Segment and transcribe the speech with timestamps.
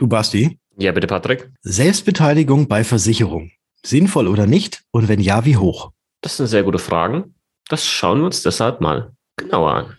[0.00, 0.58] Du Basti?
[0.78, 1.50] Ja, bitte, Patrick.
[1.60, 3.50] Selbstbeteiligung bei Versicherung.
[3.84, 4.82] Sinnvoll oder nicht?
[4.92, 5.90] Und wenn ja, wie hoch?
[6.22, 7.34] Das sind sehr gute Fragen.
[7.68, 9.96] Das schauen wir uns deshalb mal genauer an.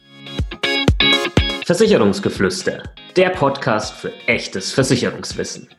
[1.67, 2.81] Versicherungsgeflüster,
[3.15, 5.69] der Podcast für echtes Versicherungswissen.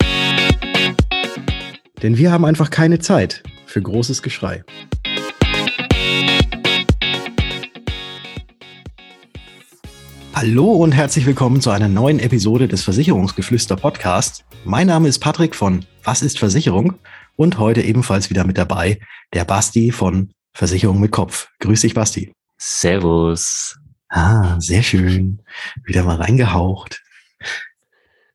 [2.01, 4.63] Denn wir haben einfach keine Zeit für großes Geschrei.
[10.43, 14.45] Hallo und herzlich willkommen zu einer neuen Episode des Versicherungsgeflüster Podcasts.
[14.65, 16.95] Mein Name ist Patrick von Was ist Versicherung?
[17.37, 18.99] Und heute ebenfalls wieder mit dabei
[19.33, 21.47] der Basti von Versicherung mit Kopf.
[21.61, 22.33] Grüß dich, Basti.
[22.59, 23.79] Servus.
[24.09, 25.43] Ah, sehr schön.
[25.85, 27.01] Wieder mal reingehaucht.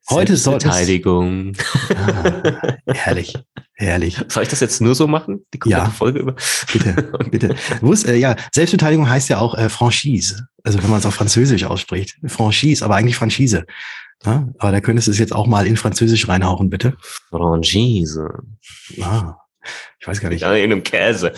[0.10, 1.54] Heute soll Beteiligung.
[1.96, 3.34] Ah, herrlich,
[3.74, 4.18] herrlich.
[4.30, 5.46] Soll ich das jetzt nur so machen?
[5.54, 6.36] Die komplette ja, Folge über?
[6.72, 6.94] Bitte,
[7.32, 7.56] bitte.
[7.82, 10.48] Wusst, äh, ja, Selbstbeteiligung heißt ja auch äh, Franchise.
[10.64, 12.18] Also wenn man es auf Französisch ausspricht.
[12.26, 13.66] Franchise, aber eigentlich Franchise.
[14.26, 16.96] Ja, aber da könntest du es jetzt auch mal in Französisch reinhauchen, bitte.
[17.30, 18.30] Franchise.
[19.02, 19.36] Ah,
[20.00, 20.42] ich weiß gar nicht.
[20.42, 21.34] Ja, in einem Käse.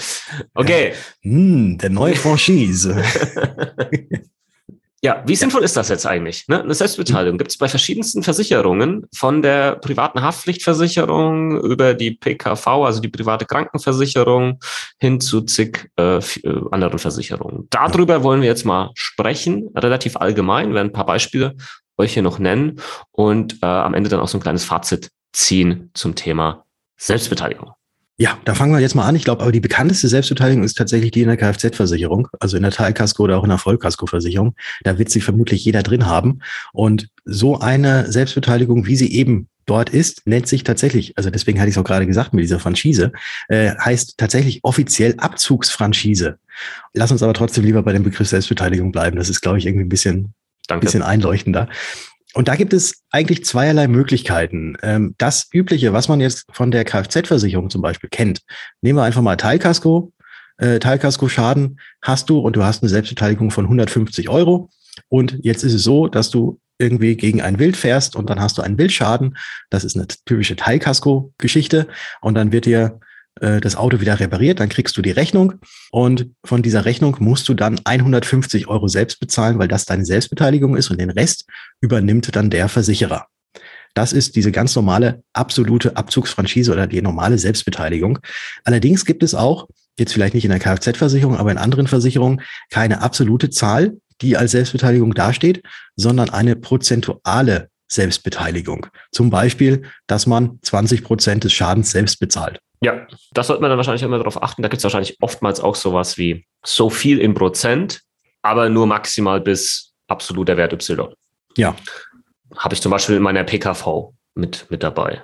[0.54, 0.94] Okay.
[1.24, 1.32] Ja.
[1.32, 2.96] Hm, der neue Franchise.
[5.02, 6.48] Ja, wie sinnvoll ist das jetzt eigentlich?
[6.50, 6.62] Ne?
[6.62, 13.00] Eine Selbstbeteiligung gibt es bei verschiedensten Versicherungen, von der privaten Haftpflichtversicherung über die PKV, also
[13.00, 14.60] die private Krankenversicherung,
[15.00, 16.22] hin zu zig äh, äh,
[16.72, 17.68] anderen Versicherungen.
[17.70, 21.56] Darüber wollen wir jetzt mal sprechen, relativ allgemein, werden ein paar Beispiele
[21.98, 25.92] euch hier noch nennen und äh, am Ende dann auch so ein kleines Fazit ziehen
[25.94, 26.66] zum Thema
[26.98, 27.72] Selbstbeteiligung.
[28.22, 29.16] Ja, da fangen wir jetzt mal an.
[29.16, 32.72] Ich glaube, aber die bekannteste Selbstbeteiligung ist tatsächlich die in der Kfz-Versicherung, also in der
[32.74, 34.56] Teilkasko oder auch in der Vollkasko-Versicherung.
[34.84, 36.42] Da wird sich vermutlich jeder drin haben.
[36.74, 41.70] Und so eine Selbstbeteiligung, wie sie eben dort ist, nennt sich tatsächlich, also deswegen hatte
[41.70, 43.14] ich es auch gerade gesagt mit dieser Franchise,
[43.48, 46.40] äh, heißt tatsächlich offiziell Abzugsfranchise.
[46.94, 49.16] Lass uns aber trotzdem lieber bei dem Begriff Selbstbeteiligung bleiben.
[49.16, 50.34] Das ist, glaube ich, irgendwie ein bisschen,
[50.68, 50.88] Danke.
[50.88, 51.70] bisschen einleuchtender.
[52.34, 54.78] Und da gibt es eigentlich zweierlei Möglichkeiten.
[54.84, 58.42] Ähm, das Übliche, was man jetzt von der Kfz-Versicherung zum Beispiel kennt,
[58.82, 60.14] nehmen wir einfach mal Teilkasko.
[60.58, 64.70] Äh, Teilkasko-Schaden hast du und du hast eine Selbstbeteiligung von 150 Euro.
[65.08, 68.58] Und jetzt ist es so, dass du irgendwie gegen ein Wild fährst und dann hast
[68.58, 69.38] du einen Wildschaden.
[69.70, 71.88] Das ist eine typische Teilkasko-Geschichte.
[72.22, 73.00] Und dann wird dir
[73.42, 75.56] äh, das Auto wieder repariert, dann kriegst du die Rechnung
[75.92, 80.76] und von dieser Rechnung musst du dann 150 Euro selbst bezahlen, weil das deine Selbstbeteiligung
[80.76, 81.46] ist und den Rest
[81.82, 83.28] übernimmt dann der Versicherer.
[83.94, 88.20] Das ist diese ganz normale absolute Abzugsfranchise oder die normale Selbstbeteiligung.
[88.64, 89.68] Allerdings gibt es auch,
[89.98, 94.52] jetzt vielleicht nicht in der Kfz-Versicherung, aber in anderen Versicherungen, keine absolute Zahl, die als
[94.52, 95.64] Selbstbeteiligung dasteht,
[95.96, 98.88] sondern eine prozentuale Selbstbeteiligung.
[99.12, 102.60] Zum Beispiel, dass man 20 Prozent des Schadens selbst bezahlt.
[102.82, 104.62] Ja, das sollte man dann wahrscheinlich immer darauf achten.
[104.62, 108.02] Da gibt es wahrscheinlich oftmals auch sowas wie so viel im Prozent,
[108.42, 111.14] aber nur maximal bis absoluter Wert Y.
[111.58, 111.76] Ja.
[112.56, 115.24] Habe ich zum Beispiel in meiner PKV mit, mit dabei.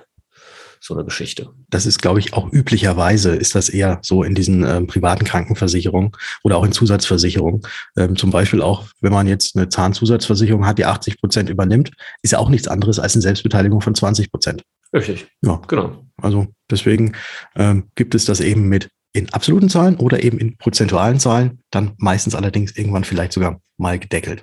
[0.80, 1.48] So eine Geschichte.
[1.70, 6.12] Das ist, glaube ich, auch üblicherweise ist das eher so in diesen ähm, privaten Krankenversicherungen
[6.44, 7.62] oder auch in Zusatzversicherungen.
[7.96, 11.90] Ähm, zum Beispiel auch, wenn man jetzt eine Zahnzusatzversicherung hat, die 80 Prozent übernimmt,
[12.22, 14.62] ist ja auch nichts anderes als eine Selbstbeteiligung von 20 Prozent.
[14.92, 15.26] Richtig.
[15.42, 16.04] Ja, genau.
[16.20, 17.12] Also deswegen
[17.54, 21.94] ähm, gibt es das eben mit in absoluten Zahlen oder eben in prozentualen Zahlen, dann
[21.96, 24.42] meistens allerdings irgendwann vielleicht sogar mal gedeckelt.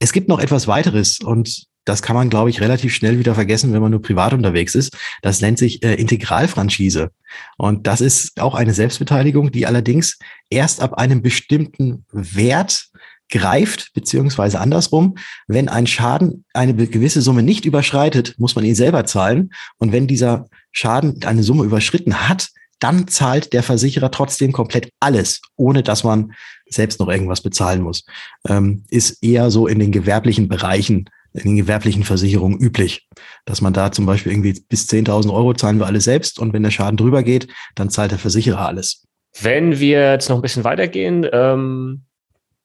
[0.00, 3.72] Es gibt noch etwas weiteres und das kann man, glaube ich, relativ schnell wieder vergessen,
[3.72, 4.94] wenn man nur privat unterwegs ist.
[5.22, 7.10] Das nennt sich äh, Integralfranchise.
[7.56, 10.18] Und das ist auch eine Selbstbeteiligung, die allerdings
[10.50, 12.87] erst ab einem bestimmten Wert
[13.30, 15.16] greift, beziehungsweise andersrum,
[15.46, 19.50] wenn ein Schaden eine gewisse Summe nicht überschreitet, muss man ihn selber zahlen.
[19.78, 22.48] Und wenn dieser Schaden eine Summe überschritten hat,
[22.80, 26.32] dann zahlt der Versicherer trotzdem komplett alles, ohne dass man
[26.68, 28.04] selbst noch irgendwas bezahlen muss.
[28.48, 33.08] Ähm, ist eher so in den gewerblichen Bereichen, in den gewerblichen Versicherungen üblich,
[33.44, 36.62] dass man da zum Beispiel irgendwie bis 10.000 Euro zahlen wir alle selbst und wenn
[36.62, 39.04] der Schaden drüber geht, dann zahlt der Versicherer alles.
[39.40, 42.04] Wenn wir jetzt noch ein bisschen weitergehen, ähm,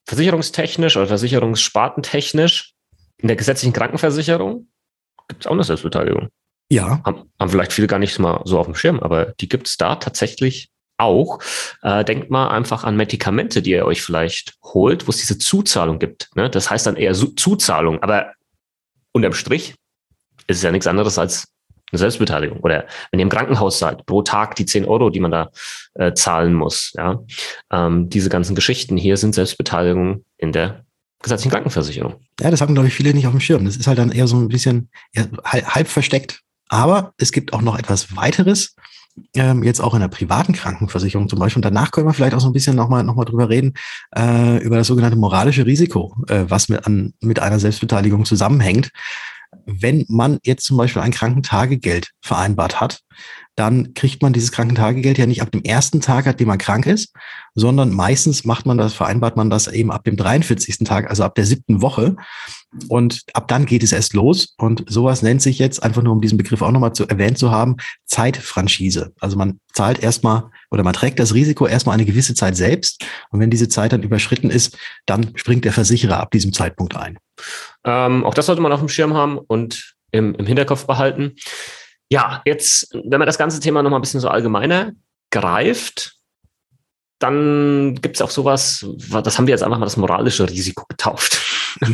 [0.05, 2.73] versicherungstechnisch oder versicherungsspartentechnisch
[3.17, 4.67] in der gesetzlichen Krankenversicherung
[5.27, 6.29] gibt es auch eine Selbstbeteiligung.
[6.69, 7.01] Ja.
[7.05, 9.77] Haben, haben vielleicht viele gar nicht mal so auf dem Schirm, aber die gibt es
[9.77, 11.39] da tatsächlich auch.
[11.81, 15.99] Äh, denkt mal einfach an Medikamente, die ihr euch vielleicht holt, wo es diese Zuzahlung
[15.99, 16.29] gibt.
[16.35, 16.49] Ne?
[16.49, 18.33] Das heißt dann eher Zuzahlung, aber
[19.11, 19.75] unterm Strich
[20.47, 21.47] ist es ja nichts anderes als
[21.93, 22.59] eine Selbstbeteiligung.
[22.59, 25.51] Oder wenn ihr im Krankenhaus seid, pro Tag die 10 Euro, die man da
[25.93, 26.91] äh, zahlen muss.
[26.97, 27.19] Ja?
[27.71, 30.85] Ähm, diese ganzen Geschichten hier sind Selbstbeteiligungen in der
[31.21, 32.15] gesetzlichen Krankenversicherung.
[32.39, 33.65] Ja, das haben, glaube ich, viele nicht auf dem Schirm.
[33.65, 36.41] Das ist halt dann eher so ein bisschen ja, halb, halb versteckt.
[36.67, 38.75] Aber es gibt auch noch etwas weiteres,
[39.35, 41.59] ähm, jetzt auch in der privaten Krankenversicherung zum Beispiel.
[41.59, 43.73] Und danach können wir vielleicht auch so ein bisschen nochmal noch mal drüber reden,
[44.15, 48.89] äh, über das sogenannte moralische Risiko, äh, was mit, an, mit einer Selbstbeteiligung zusammenhängt.
[49.65, 53.01] Wenn man jetzt zum Beispiel ein Krankentagegeld vereinbart hat,
[53.55, 56.87] dann kriegt man dieses Krankentagegeld ja nicht ab dem ersten Tag, an dem man krank
[56.87, 57.13] ist,
[57.53, 60.79] sondern meistens macht man das, vereinbart man das eben ab dem 43.
[60.79, 62.15] Tag, also ab der siebten Woche.
[62.87, 64.55] Und ab dann geht es erst los.
[64.57, 67.51] Und sowas nennt sich jetzt, einfach nur um diesen Begriff auch nochmal zu erwähnt zu
[67.51, 69.13] haben, Zeitfranchise.
[69.19, 73.05] Also man zahlt erstmal oder man trägt das Risiko erstmal eine gewisse Zeit selbst.
[73.29, 77.19] Und wenn diese Zeit dann überschritten ist, dann springt der Versicherer ab diesem Zeitpunkt ein.
[77.85, 81.35] Ähm, auch das sollte man auf dem Schirm haben und im, im Hinterkopf behalten.
[82.13, 84.91] Ja, jetzt, wenn man das ganze Thema noch mal ein bisschen so allgemeiner
[85.31, 86.15] greift,
[87.17, 88.85] dann gibt es auch sowas,
[89.23, 91.41] das haben wir jetzt einfach mal das moralische Risiko getauft.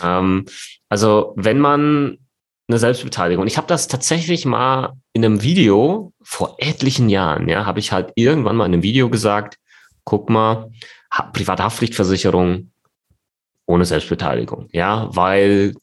[0.00, 0.46] ähm,
[0.88, 2.18] also wenn man
[2.68, 7.80] eine Selbstbeteiligung, ich habe das tatsächlich mal in einem Video vor etlichen Jahren, ja, habe
[7.80, 9.56] ich halt irgendwann mal in einem Video gesagt,
[10.04, 10.70] guck mal,
[11.32, 12.70] Privathaftpflichtversicherung
[13.66, 15.74] ohne Selbstbeteiligung, ja, weil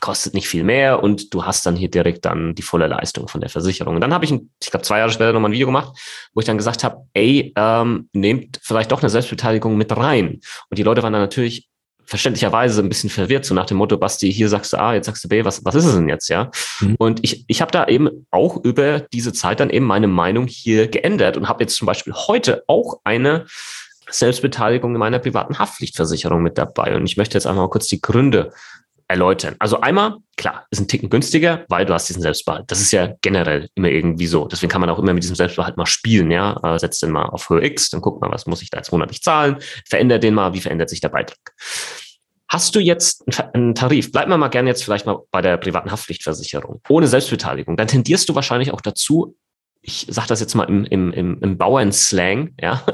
[0.00, 3.40] kostet nicht viel mehr und du hast dann hier direkt dann die volle Leistung von
[3.40, 3.96] der Versicherung.
[3.96, 5.96] Und dann habe ich, ich glaube, zwei Jahre später nochmal ein Video gemacht,
[6.34, 10.40] wo ich dann gesagt habe, ey, ähm, nehmt vielleicht doch eine Selbstbeteiligung mit rein.
[10.68, 11.68] Und die Leute waren dann natürlich
[12.10, 15.22] verständlicherweise ein bisschen verwirrt, so nach dem Motto, Basti, hier sagst du A, jetzt sagst
[15.22, 16.50] du B, was, was ist es denn jetzt, ja?
[16.80, 16.96] Mhm.
[16.98, 20.88] Und ich, ich habe da eben auch über diese Zeit dann eben meine Meinung hier
[20.88, 23.46] geändert und habe jetzt zum Beispiel heute auch eine
[24.10, 26.96] Selbstbeteiligung in meiner privaten Haftpflichtversicherung mit dabei.
[26.96, 28.52] Und ich möchte jetzt einmal kurz die Gründe
[29.10, 29.56] erläutern.
[29.58, 32.70] Also einmal, klar, ist ein Ticken günstiger, weil du hast diesen Selbstbehalt.
[32.70, 34.46] Das ist ja generell immer irgendwie so.
[34.46, 36.58] Deswegen kann man auch immer mit diesem Selbstbehalt mal spielen, ja.
[36.62, 38.92] Äh, setzt den mal auf Höhe X, dann guck mal, was muss ich da jetzt
[38.92, 39.56] monatlich zahlen,
[39.88, 41.38] verändert den mal, wie verändert sich der Beitrag.
[42.48, 46.80] Hast du jetzt einen Tarif, bleib mal gerne jetzt vielleicht mal bei der privaten Haftpflichtversicherung,
[46.88, 49.36] ohne Selbstbeteiligung, dann tendierst du wahrscheinlich auch dazu,
[49.82, 52.84] ich sage das jetzt mal im, im, im, im Bauernslang, ja,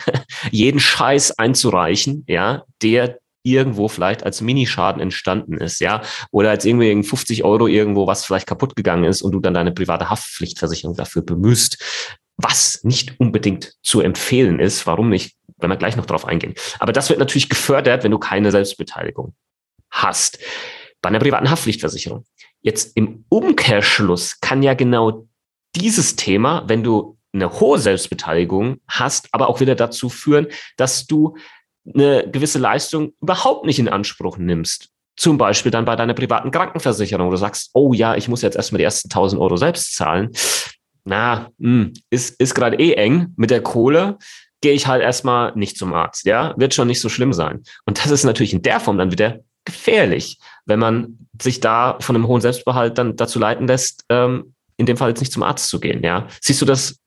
[0.50, 6.02] jeden Scheiß einzureichen, ja, der irgendwo vielleicht als Minischaden entstanden ist, ja,
[6.32, 9.72] oder als irgendwie 50 Euro irgendwo was vielleicht kaputt gegangen ist und du dann deine
[9.72, 11.78] private Haftpflichtversicherung dafür bemühst,
[12.36, 14.86] was nicht unbedingt zu empfehlen ist.
[14.86, 15.36] Warum nicht?
[15.58, 16.54] Wenn wir gleich noch drauf eingehen.
[16.80, 19.34] Aber das wird natürlich gefördert, wenn du keine Selbstbeteiligung
[19.90, 20.38] hast.
[21.00, 22.24] Bei einer privaten Haftpflichtversicherung.
[22.60, 25.28] Jetzt im Umkehrschluss kann ja genau
[25.76, 30.46] dieses Thema, wenn du eine hohe Selbstbeteiligung hast, aber auch wieder dazu führen,
[30.76, 31.36] dass du
[31.92, 34.88] eine gewisse Leistung überhaupt nicht in Anspruch nimmst.
[35.16, 37.30] Zum Beispiel dann bei deiner privaten Krankenversicherung.
[37.30, 40.30] Du sagst, oh ja, ich muss jetzt erstmal die ersten 1000 Euro selbst zahlen.
[41.04, 44.18] Na, mh, hm, ist, ist gerade eh eng mit der Kohle.
[44.60, 46.24] Gehe ich halt erstmal nicht zum Arzt.
[46.24, 47.62] Ja, wird schon nicht so schlimm sein.
[47.84, 52.16] Und das ist natürlich in der Form dann wieder gefährlich, wenn man sich da von
[52.16, 55.68] einem hohen Selbstbehalt dann dazu leiten lässt, ähm, in dem Fall jetzt nicht zum Arzt
[55.68, 56.02] zu gehen.
[56.02, 56.98] Ja, siehst du das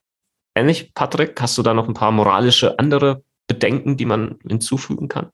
[0.55, 1.39] ähnlich, Patrick?
[1.41, 5.29] Hast du da noch ein paar moralische andere Bedenken, die man hinzufügen kann?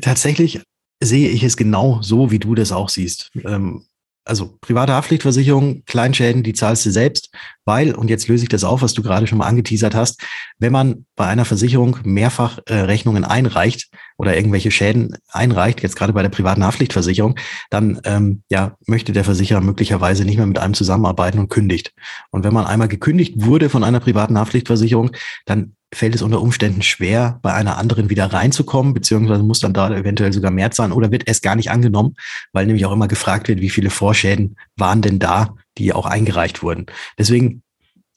[0.00, 0.62] Tatsächlich
[1.02, 3.30] sehe ich es genau so, wie du das auch siehst.
[3.44, 3.84] Ähm,
[4.28, 7.30] also private Haftpflichtversicherung, Kleinschäden, die zahlst du selbst,
[7.64, 10.22] weil, und jetzt löse ich das auf, was du gerade schon mal angeteasert hast,
[10.58, 16.12] wenn man bei einer Versicherung mehrfach äh, Rechnungen einreicht oder irgendwelche Schäden einreicht, jetzt gerade
[16.12, 17.38] bei der privaten Haftpflichtversicherung,
[17.70, 21.94] dann ähm, ja, möchte der Versicherer möglicherweise nicht mehr mit einem zusammenarbeiten und kündigt.
[22.30, 25.12] Und wenn man einmal gekündigt wurde von einer privaten Haftpflichtversicherung,
[25.46, 29.90] dann fällt es unter Umständen schwer, bei einer anderen wieder reinzukommen, beziehungsweise muss dann da
[29.94, 32.14] eventuell sogar mehr zahlen oder wird erst gar nicht angenommen,
[32.52, 36.62] weil nämlich auch immer gefragt wird, wie viele Vorschäden waren denn da, die auch eingereicht
[36.62, 36.86] wurden.
[37.18, 37.62] Deswegen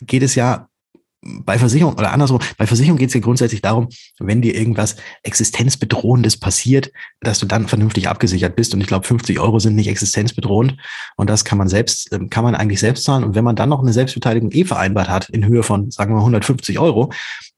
[0.01, 0.67] geht es ja
[1.22, 6.38] bei Versicherung oder andersrum, bei Versicherung geht es ja grundsätzlich darum, wenn dir irgendwas existenzbedrohendes
[6.38, 8.74] passiert, dass du dann vernünftig abgesichert bist.
[8.74, 10.78] Und ich glaube, 50 Euro sind nicht existenzbedrohend.
[11.18, 13.24] Und das kann man selbst, ähm, kann man eigentlich selbst zahlen.
[13.24, 16.16] Und wenn man dann noch eine Selbstbeteiligung eh vereinbart hat in Höhe von, sagen wir
[16.16, 17.12] mal, 150 Euro,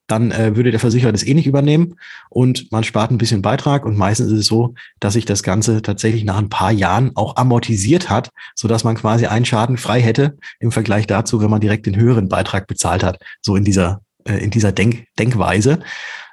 [0.06, 1.96] dann äh, würde der Versicherer das eh nicht übernehmen
[2.28, 5.80] und man spart ein bisschen Beitrag und meistens ist es so, dass sich das Ganze
[5.80, 10.02] tatsächlich nach ein paar Jahren auch amortisiert hat, so dass man quasi einen Schaden frei
[10.02, 14.02] hätte im Vergleich dazu, wenn man direkt den höheren Beitrag bezahlt hat, so in dieser
[14.24, 15.80] äh, in dieser Denk Denkweise.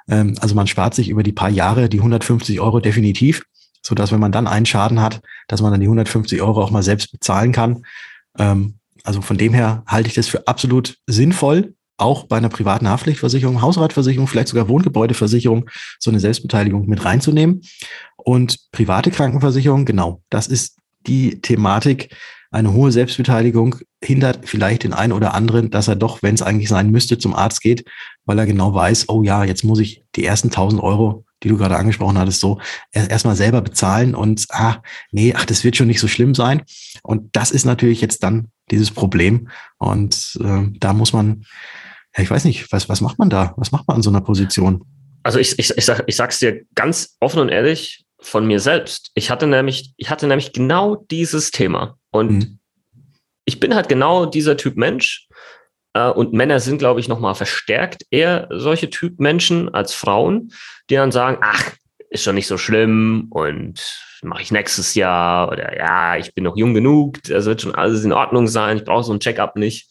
[0.08, 3.42] Ähm, also man spart sich über die paar Jahre die 150 Euro definitiv,
[3.82, 6.70] so dass wenn man dann einen Schaden hat, dass man dann die 150 Euro auch
[6.70, 7.84] mal selbst bezahlen kann.
[8.38, 8.74] Ähm,
[9.04, 13.62] also von dem her halte ich das für absolut sinnvoll, auch bei einer privaten Haftpflichtversicherung,
[13.62, 17.62] Hausratversicherung, vielleicht sogar Wohngebäudeversicherung so eine Selbstbeteiligung mit reinzunehmen.
[18.16, 22.14] Und private Krankenversicherung, genau, das ist die Thematik.
[22.52, 26.68] Eine hohe Selbstbeteiligung hindert vielleicht den einen oder anderen, dass er doch, wenn es eigentlich
[26.68, 27.84] sein müsste, zum Arzt geht,
[28.24, 31.56] weil er genau weiß, oh ja, jetzt muss ich die ersten 1000 Euro, die du
[31.56, 32.60] gerade angesprochen hattest, so
[32.92, 36.62] erstmal selber bezahlen und ah, nee, ach, das wird schon nicht so schlimm sein.
[37.02, 39.48] Und das ist natürlich jetzt dann dieses Problem.
[39.78, 41.44] Und äh, da muss man
[42.16, 43.54] ja, ich weiß nicht, was, was macht man da?
[43.56, 44.84] Was macht man an so einer Position?
[45.22, 49.10] Also ich, ich, ich, sag, ich sag's dir ganz offen und ehrlich, von mir selbst.
[49.14, 51.96] Ich hatte nämlich, ich hatte nämlich genau dieses Thema.
[52.12, 52.58] Und mhm.
[53.44, 55.26] ich bin halt genau dieser Typ Mensch.
[55.94, 60.52] Äh, und Männer sind, glaube ich, nochmal verstärkt eher solche Typ Menschen als Frauen,
[60.88, 61.72] die dann sagen, ach,
[62.10, 63.80] ist schon nicht so schlimm und
[64.22, 68.04] mache ich nächstes Jahr oder ja, ich bin noch jung genug, das wird schon alles
[68.04, 69.90] in Ordnung sein, ich brauche so ein Check-up nicht.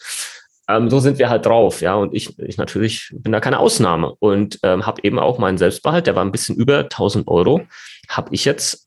[0.69, 1.95] Ähm, so sind wir halt drauf, ja.
[1.95, 6.07] Und ich, ich natürlich bin da keine Ausnahme und ähm, habe eben auch meinen Selbstbehalt,
[6.07, 7.61] der war ein bisschen über 1000 Euro,
[8.07, 8.80] habe ich jetzt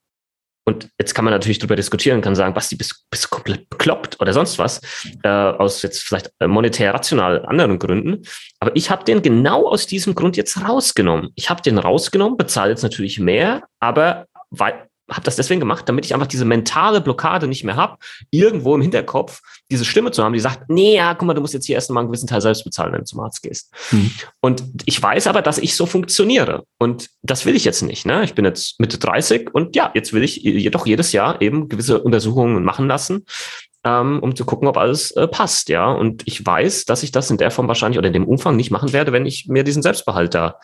[0.67, 4.33] und jetzt kann man natürlich darüber diskutieren, kann sagen, Basti, bist, bist komplett bekloppt oder
[4.33, 4.81] sonst was,
[5.23, 8.23] äh, aus jetzt vielleicht monetär rational anderen Gründen.
[8.61, 11.31] Aber ich habe den genau aus diesem Grund jetzt rausgenommen.
[11.35, 16.07] Ich habe den rausgenommen, bezahle jetzt natürlich mehr, aber weil, habe das deswegen gemacht, damit
[16.07, 17.99] ich einfach diese mentale Blockade nicht mehr habe,
[18.31, 19.41] irgendwo im Hinterkopf
[19.71, 21.91] diese Stimme zu haben, die sagt, nee, ja, guck mal, du musst jetzt hier erst
[21.91, 23.73] mal einen gewissen Teil selbst bezahlen, wenn du zum Arzt gehst.
[23.91, 24.11] Hm.
[24.41, 26.65] Und ich weiß aber, dass ich so funktioniere.
[26.79, 28.05] Und das will ich jetzt nicht.
[28.05, 28.25] Ne?
[28.25, 32.03] Ich bin jetzt Mitte 30 und ja, jetzt will ich jedoch jedes Jahr eben gewisse
[32.03, 33.25] Untersuchungen machen lassen,
[33.85, 35.71] ähm, um zu gucken, ob alles äh, passt.
[35.71, 38.57] Ja, und ich weiß, dass ich das in der Form wahrscheinlich oder in dem Umfang
[38.57, 40.59] nicht machen werde, wenn ich mir diesen Selbstbehalter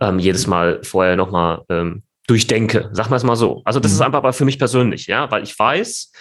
[0.00, 2.90] ähm, jedes Mal vorher nochmal ähm, durchdenke.
[2.92, 3.62] Sag mal es mal so.
[3.64, 3.96] Also das mhm.
[3.96, 6.12] ist einfach aber für mich persönlich, ja, weil ich weiß,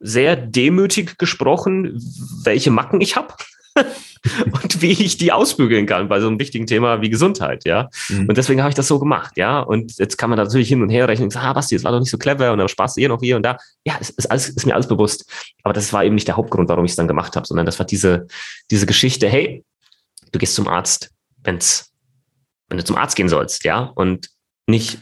[0.00, 2.00] sehr demütig gesprochen,
[2.44, 3.34] welche Macken ich habe
[4.62, 7.88] und wie ich die ausbügeln kann bei so einem wichtigen Thema wie Gesundheit, ja.
[8.08, 8.28] Mhm.
[8.28, 9.60] Und deswegen habe ich das so gemacht, ja.
[9.60, 11.84] Und jetzt kann man da natürlich hin und her rechnen und sagen, ah, Basti, das
[11.84, 13.58] war doch nicht so clever und dann sparst du hier noch hier und da.
[13.84, 15.30] Ja, es ist, alles, ist mir alles bewusst.
[15.62, 17.78] Aber das war eben nicht der Hauptgrund, warum ich es dann gemacht habe, sondern das
[17.78, 18.26] war diese,
[18.70, 19.64] diese Geschichte, hey,
[20.32, 21.10] du gehst zum Arzt,
[21.44, 21.92] wenn's,
[22.68, 23.92] wenn du zum Arzt gehen sollst, ja.
[23.94, 24.30] Und
[24.66, 24.98] nicht,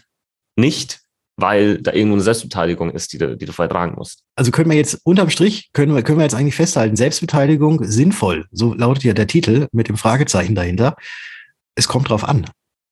[0.57, 1.01] nicht,
[1.37, 4.23] weil da irgendwo eine Selbstbeteiligung ist, die du, die du vertragen musst.
[4.37, 8.47] Also können wir jetzt unterm Strich, können wir, können wir jetzt eigentlich festhalten, Selbstbeteiligung sinnvoll,
[8.51, 10.97] so lautet ja der Titel mit dem Fragezeichen dahinter.
[11.75, 12.47] Es kommt drauf an.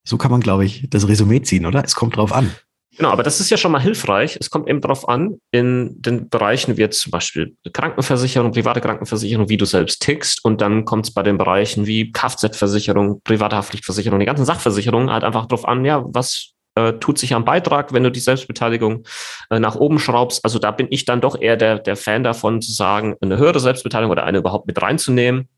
[0.07, 1.83] So kann man, glaube ich, das Resümee ziehen, oder?
[1.83, 2.51] Es kommt drauf an.
[2.97, 4.37] Genau, aber das ist ja schon mal hilfreich.
[4.41, 9.49] Es kommt eben darauf an, in den Bereichen wie jetzt zum Beispiel Krankenversicherung, private Krankenversicherung,
[9.49, 10.45] wie du selbst tickst.
[10.45, 15.25] Und dann kommt es bei den Bereichen wie Kfz-Versicherung, private Haftpflichtversicherung, die ganzen Sachversicherungen halt
[15.25, 19.05] einfach darauf an, ja, was äh, tut sich am Beitrag, wenn du die Selbstbeteiligung
[19.51, 20.45] äh, nach oben schraubst.
[20.45, 23.61] Also da bin ich dann doch eher der, der Fan davon zu sagen, eine höhere
[23.61, 25.49] Selbstbeteiligung oder eine überhaupt mit reinzunehmen.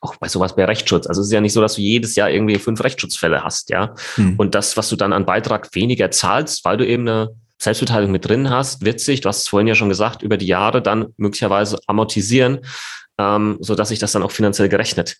[0.00, 1.06] Auch bei sowas bei Rechtsschutz.
[1.06, 3.94] Also es ist ja nicht so, dass du jedes Jahr irgendwie fünf Rechtsschutzfälle hast, ja.
[4.16, 4.34] Hm.
[4.36, 8.28] Und das, was du dann an Beitrag weniger zahlst, weil du eben eine Selbstbeteiligung mit
[8.28, 11.14] drin hast, wird sich, du hast es vorhin ja schon gesagt, über die Jahre dann
[11.16, 12.60] möglicherweise amortisieren,
[13.16, 15.16] ähm, so dass sich das dann auch finanziell gerechnet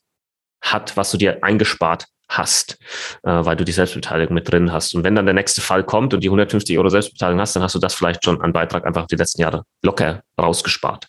[0.60, 2.78] hat, was du dir eingespart hast,
[3.22, 4.94] äh, weil du die Selbstbeteiligung mit drin hast.
[4.94, 7.74] Und wenn dann der nächste Fall kommt und die 150 Euro Selbstbeteiligung hast, dann hast
[7.74, 11.08] du das vielleicht schon an Beitrag einfach die letzten Jahre locker rausgespart.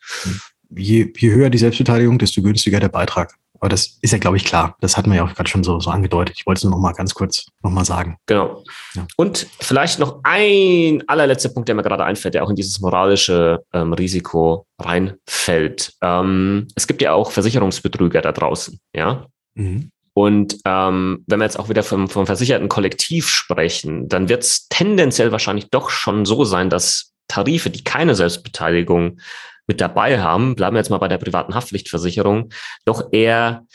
[0.75, 3.35] Je, je höher die Selbstbeteiligung, desto günstiger der Beitrag.
[3.59, 4.75] Aber das ist ja, glaube ich, klar.
[4.81, 6.35] Das hat man ja auch gerade schon so, so angedeutet.
[6.37, 8.17] Ich wollte es nur noch mal ganz kurz noch mal sagen.
[8.25, 8.63] Genau.
[8.93, 9.07] Ja.
[9.15, 13.63] Und vielleicht noch ein allerletzter Punkt, der mir gerade einfällt, der auch in dieses moralische
[13.73, 15.93] ähm, Risiko reinfällt.
[16.01, 19.25] Ähm, es gibt ja auch Versicherungsbetrüger da draußen, ja.
[19.55, 19.89] Mhm.
[20.17, 24.69] Und ähm, wenn wir jetzt auch wieder vom, vom versicherten Kollektiv sprechen, dann wird es
[24.69, 29.19] tendenziell wahrscheinlich doch schon so sein, dass Tarife, die keine Selbstbeteiligung
[29.67, 32.51] mit dabei haben, bleiben wir jetzt mal bei der privaten Haftpflichtversicherung,
[32.85, 33.65] doch eher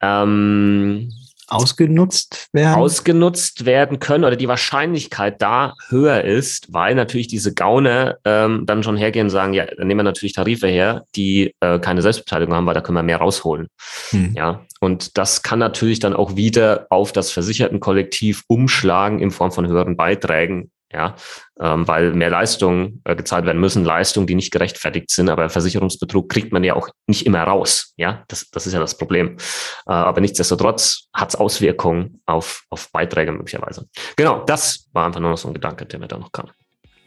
[0.00, 1.10] ähm,
[1.48, 2.74] ausgenutzt werden?
[2.74, 8.82] Ausgenutzt werden können oder die Wahrscheinlichkeit da höher ist, weil natürlich diese Gauner ähm, dann
[8.82, 12.54] schon hergehen und sagen, ja, dann nehmen wir natürlich Tarife her, die äh, keine Selbstbeteiligung
[12.54, 13.68] haben, weil da können wir mehr rausholen.
[14.10, 14.34] Hm.
[14.36, 19.66] Ja, und das kann natürlich dann auch wieder auf das Versichertenkollektiv umschlagen in Form von
[19.66, 21.14] höheren Beiträgen, ja,
[21.60, 26.28] ähm, weil mehr Leistungen äh, gezahlt werden müssen, Leistungen, die nicht gerechtfertigt sind, aber Versicherungsbetrug
[26.28, 29.36] kriegt man ja auch nicht immer raus, ja, das, das ist ja das Problem.
[29.86, 33.86] Äh, aber nichtsdestotrotz hat es Auswirkungen auf, auf Beiträge möglicherweise.
[34.16, 36.50] Genau, das war einfach nur noch so ein Gedanke, der mir da noch kam.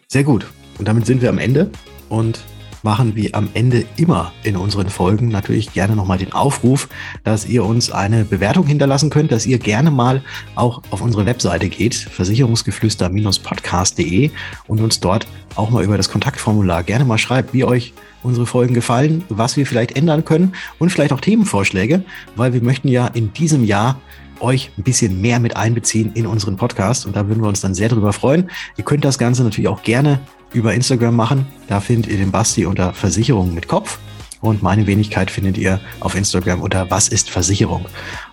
[0.08, 0.46] Sehr gut.
[0.78, 1.72] Und damit sind wir am Ende
[2.10, 2.40] und
[2.84, 6.90] machen wir am Ende immer in unseren Folgen natürlich gerne nochmal den Aufruf,
[7.24, 10.22] dass ihr uns eine Bewertung hinterlassen könnt, dass ihr gerne mal
[10.56, 14.32] auch auf unsere Webseite geht, versicherungsgeflüster-podcast.de
[14.68, 18.74] und uns dort auch mal über das Kontaktformular gerne mal schreibt, wie euch unsere Folgen
[18.74, 22.04] gefallen, was wir vielleicht ändern können und vielleicht auch Themenvorschläge,
[22.36, 24.00] weil wir möchten ja in diesem Jahr
[24.40, 27.76] euch ein bisschen mehr mit einbeziehen in unseren Podcast und da würden wir uns dann
[27.76, 28.50] sehr drüber freuen.
[28.78, 30.20] Ihr könnt das Ganze natürlich auch gerne
[30.54, 31.48] über Instagram machen.
[31.68, 34.00] Da findet ihr den Basti unter Versicherung mit Kopf.
[34.42, 37.86] Und meine Wenigkeit findet ihr auf Instagram unter Was ist Versicherung?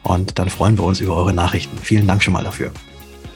[0.03, 1.77] Und dann freuen wir uns über eure Nachrichten.
[1.79, 2.71] Vielen Dank schon mal dafür.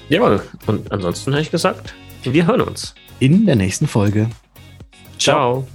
[0.08, 0.42] Jawohl.
[0.66, 2.94] Und ansonsten habe ich gesagt, wir hören uns.
[3.18, 4.28] In der nächsten Folge.
[5.18, 5.66] Ciao.
[5.66, 5.71] Ciao.